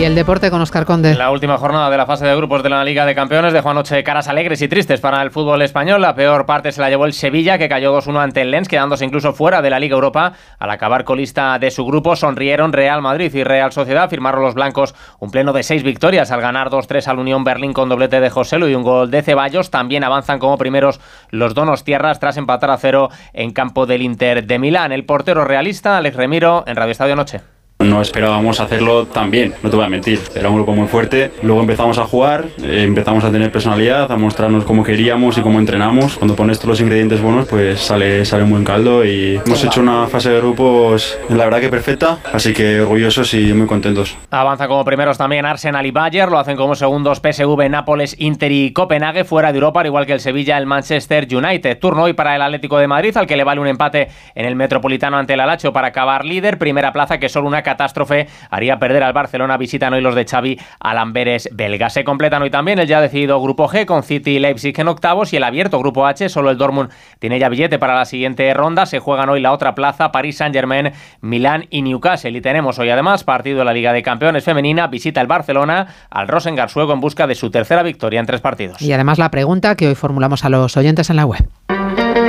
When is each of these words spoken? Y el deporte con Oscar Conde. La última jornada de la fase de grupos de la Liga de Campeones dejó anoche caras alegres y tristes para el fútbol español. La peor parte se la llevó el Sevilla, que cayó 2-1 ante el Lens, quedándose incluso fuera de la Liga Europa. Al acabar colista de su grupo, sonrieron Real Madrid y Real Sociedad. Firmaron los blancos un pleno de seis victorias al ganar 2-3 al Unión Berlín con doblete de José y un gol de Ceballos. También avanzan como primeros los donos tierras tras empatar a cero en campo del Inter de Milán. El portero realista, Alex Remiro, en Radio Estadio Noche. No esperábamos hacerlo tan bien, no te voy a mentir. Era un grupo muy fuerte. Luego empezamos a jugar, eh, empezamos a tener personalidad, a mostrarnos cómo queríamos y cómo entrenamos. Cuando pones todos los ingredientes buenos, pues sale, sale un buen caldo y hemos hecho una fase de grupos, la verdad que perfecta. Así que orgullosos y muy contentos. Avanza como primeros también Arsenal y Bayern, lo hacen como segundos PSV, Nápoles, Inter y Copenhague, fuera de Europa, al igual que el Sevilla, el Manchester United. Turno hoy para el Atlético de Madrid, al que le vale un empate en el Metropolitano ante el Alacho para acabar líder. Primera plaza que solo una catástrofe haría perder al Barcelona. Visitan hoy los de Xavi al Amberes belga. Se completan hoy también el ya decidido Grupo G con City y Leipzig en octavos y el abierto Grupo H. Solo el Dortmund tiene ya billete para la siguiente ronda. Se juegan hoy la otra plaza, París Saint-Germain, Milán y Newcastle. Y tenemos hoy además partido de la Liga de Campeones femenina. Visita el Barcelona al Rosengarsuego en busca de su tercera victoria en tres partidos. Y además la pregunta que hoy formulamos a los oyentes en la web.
Y 0.00 0.04
el 0.04 0.14
deporte 0.14 0.50
con 0.50 0.62
Oscar 0.62 0.86
Conde. 0.86 1.14
La 1.14 1.30
última 1.30 1.58
jornada 1.58 1.90
de 1.90 1.98
la 1.98 2.06
fase 2.06 2.24
de 2.24 2.34
grupos 2.34 2.62
de 2.62 2.70
la 2.70 2.82
Liga 2.82 3.04
de 3.04 3.14
Campeones 3.14 3.52
dejó 3.52 3.68
anoche 3.68 4.02
caras 4.02 4.28
alegres 4.28 4.62
y 4.62 4.66
tristes 4.66 4.98
para 4.98 5.20
el 5.20 5.30
fútbol 5.30 5.60
español. 5.60 6.00
La 6.00 6.14
peor 6.14 6.46
parte 6.46 6.72
se 6.72 6.80
la 6.80 6.88
llevó 6.88 7.04
el 7.04 7.12
Sevilla, 7.12 7.58
que 7.58 7.68
cayó 7.68 7.94
2-1 7.94 8.18
ante 8.18 8.40
el 8.40 8.50
Lens, 8.50 8.66
quedándose 8.66 9.04
incluso 9.04 9.34
fuera 9.34 9.60
de 9.60 9.68
la 9.68 9.78
Liga 9.78 9.96
Europa. 9.96 10.32
Al 10.58 10.70
acabar 10.70 11.04
colista 11.04 11.58
de 11.58 11.70
su 11.70 11.84
grupo, 11.84 12.16
sonrieron 12.16 12.72
Real 12.72 13.02
Madrid 13.02 13.30
y 13.34 13.44
Real 13.44 13.72
Sociedad. 13.72 14.08
Firmaron 14.08 14.40
los 14.40 14.54
blancos 14.54 14.94
un 15.18 15.30
pleno 15.30 15.52
de 15.52 15.62
seis 15.62 15.82
victorias 15.82 16.30
al 16.30 16.40
ganar 16.40 16.70
2-3 16.70 17.06
al 17.06 17.18
Unión 17.18 17.44
Berlín 17.44 17.74
con 17.74 17.90
doblete 17.90 18.20
de 18.20 18.30
José 18.30 18.56
y 18.58 18.74
un 18.74 18.82
gol 18.82 19.10
de 19.10 19.20
Ceballos. 19.20 19.68
También 19.68 20.02
avanzan 20.02 20.38
como 20.38 20.56
primeros 20.56 20.98
los 21.28 21.52
donos 21.52 21.84
tierras 21.84 22.18
tras 22.20 22.38
empatar 22.38 22.70
a 22.70 22.78
cero 22.78 23.10
en 23.34 23.50
campo 23.50 23.84
del 23.84 24.00
Inter 24.00 24.46
de 24.46 24.58
Milán. 24.58 24.92
El 24.92 25.04
portero 25.04 25.44
realista, 25.44 25.98
Alex 25.98 26.16
Remiro, 26.16 26.64
en 26.66 26.76
Radio 26.76 26.92
Estadio 26.92 27.16
Noche. 27.16 27.59
No 27.80 28.02
esperábamos 28.02 28.60
hacerlo 28.60 29.06
tan 29.06 29.30
bien, 29.30 29.54
no 29.62 29.70
te 29.70 29.76
voy 29.76 29.86
a 29.86 29.88
mentir. 29.88 30.20
Era 30.34 30.50
un 30.50 30.56
grupo 30.56 30.72
muy 30.74 30.86
fuerte. 30.86 31.32
Luego 31.42 31.62
empezamos 31.62 31.96
a 31.96 32.04
jugar, 32.04 32.44
eh, 32.62 32.84
empezamos 32.84 33.24
a 33.24 33.32
tener 33.32 33.50
personalidad, 33.50 34.12
a 34.12 34.16
mostrarnos 34.18 34.64
cómo 34.64 34.84
queríamos 34.84 35.38
y 35.38 35.40
cómo 35.40 35.58
entrenamos. 35.58 36.18
Cuando 36.18 36.36
pones 36.36 36.58
todos 36.58 36.70
los 36.70 36.80
ingredientes 36.82 37.22
buenos, 37.22 37.48
pues 37.48 37.80
sale, 37.80 38.26
sale 38.26 38.44
un 38.44 38.50
buen 38.50 38.64
caldo 38.64 39.02
y 39.02 39.40
hemos 39.46 39.64
hecho 39.64 39.80
una 39.80 40.06
fase 40.08 40.28
de 40.28 40.40
grupos, 40.40 41.18
la 41.30 41.44
verdad 41.44 41.60
que 41.60 41.70
perfecta. 41.70 42.18
Así 42.34 42.52
que 42.52 42.82
orgullosos 42.82 43.32
y 43.32 43.54
muy 43.54 43.66
contentos. 43.66 44.14
Avanza 44.30 44.68
como 44.68 44.84
primeros 44.84 45.16
también 45.16 45.46
Arsenal 45.46 45.86
y 45.86 45.90
Bayern, 45.90 46.30
lo 46.30 46.38
hacen 46.38 46.58
como 46.58 46.74
segundos 46.74 47.20
PSV, 47.20 47.70
Nápoles, 47.70 48.14
Inter 48.18 48.52
y 48.52 48.72
Copenhague, 48.74 49.24
fuera 49.24 49.52
de 49.52 49.58
Europa, 49.58 49.80
al 49.80 49.86
igual 49.86 50.04
que 50.04 50.12
el 50.12 50.20
Sevilla, 50.20 50.58
el 50.58 50.66
Manchester 50.66 51.26
United. 51.34 51.78
Turno 51.78 52.02
hoy 52.02 52.12
para 52.12 52.36
el 52.36 52.42
Atlético 52.42 52.76
de 52.76 52.86
Madrid, 52.86 53.16
al 53.16 53.26
que 53.26 53.36
le 53.36 53.44
vale 53.44 53.60
un 53.60 53.68
empate 53.68 54.08
en 54.34 54.44
el 54.44 54.54
Metropolitano 54.54 55.16
ante 55.16 55.32
el 55.32 55.40
Alacho 55.40 55.72
para 55.72 55.88
acabar 55.88 56.26
líder. 56.26 56.58
Primera 56.58 56.92
plaza 56.92 57.18
que 57.18 57.30
solo 57.30 57.48
una 57.48 57.62
catástrofe 57.70 58.28
haría 58.50 58.78
perder 58.78 59.02
al 59.02 59.12
Barcelona. 59.12 59.56
Visitan 59.56 59.92
hoy 59.92 60.00
los 60.00 60.14
de 60.14 60.24
Xavi 60.24 60.58
al 60.80 60.98
Amberes 60.98 61.48
belga. 61.52 61.90
Se 61.90 62.04
completan 62.04 62.42
hoy 62.42 62.50
también 62.50 62.78
el 62.78 62.86
ya 62.86 63.00
decidido 63.00 63.40
Grupo 63.40 63.68
G 63.68 63.86
con 63.86 64.02
City 64.02 64.32
y 64.32 64.38
Leipzig 64.38 64.78
en 64.78 64.88
octavos 64.88 65.32
y 65.32 65.36
el 65.36 65.44
abierto 65.44 65.78
Grupo 65.78 66.06
H. 66.06 66.28
Solo 66.28 66.50
el 66.50 66.58
Dortmund 66.58 66.90
tiene 67.18 67.38
ya 67.38 67.48
billete 67.48 67.78
para 67.78 67.94
la 67.94 68.04
siguiente 68.04 68.52
ronda. 68.54 68.86
Se 68.86 68.98
juegan 68.98 69.28
hoy 69.28 69.40
la 69.40 69.52
otra 69.52 69.74
plaza, 69.74 70.10
París 70.12 70.36
Saint-Germain, 70.38 70.92
Milán 71.20 71.66
y 71.70 71.82
Newcastle. 71.82 72.36
Y 72.36 72.40
tenemos 72.40 72.78
hoy 72.78 72.90
además 72.90 73.24
partido 73.24 73.60
de 73.60 73.64
la 73.64 73.72
Liga 73.72 73.92
de 73.92 74.02
Campeones 74.02 74.44
femenina. 74.44 74.88
Visita 74.88 75.20
el 75.20 75.26
Barcelona 75.26 75.86
al 76.10 76.28
Rosengarsuego 76.28 76.92
en 76.92 77.00
busca 77.00 77.26
de 77.26 77.34
su 77.34 77.50
tercera 77.50 77.82
victoria 77.82 78.20
en 78.20 78.26
tres 78.26 78.40
partidos. 78.40 78.82
Y 78.82 78.92
además 78.92 79.18
la 79.18 79.30
pregunta 79.30 79.76
que 79.76 79.88
hoy 79.88 79.94
formulamos 79.94 80.44
a 80.44 80.48
los 80.48 80.76
oyentes 80.76 81.10
en 81.10 81.16
la 81.16 81.26
web. 81.26 81.48